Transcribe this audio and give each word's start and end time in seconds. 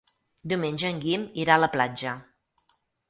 Diumenge 0.53 0.89
en 0.89 1.01
Guim 1.03 1.27
irà 1.43 1.59
a 1.59 1.63
la 1.65 1.69
platja. 1.77 2.15